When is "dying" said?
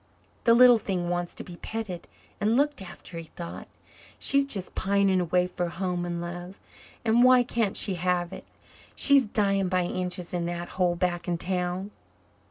9.27-9.69